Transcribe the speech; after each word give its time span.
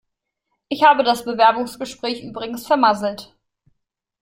Ich 0.67 0.83
habe 0.83 1.03
das 1.03 1.25
Bewerbungsgespräch 1.25 2.23
übrigens 2.23 2.65
vermasselt. 2.65 3.35